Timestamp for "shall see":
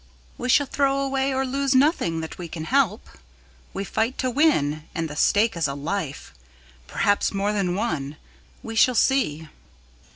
8.75-9.47